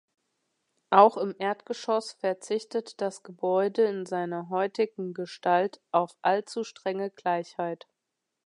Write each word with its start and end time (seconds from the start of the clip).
Auch 0.89 1.15
im 1.15 1.35
Erdgeschoss 1.37 2.13
verzichtet 2.13 2.99
das 3.01 3.21
Gebäude 3.21 3.83
in 3.83 4.07
seiner 4.07 4.49
heutigen 4.49 5.13
Gestalt 5.13 5.79
auf 5.91 6.17
allzu 6.23 6.63
strenge 6.63 7.11
Gleichheit. 7.11 7.87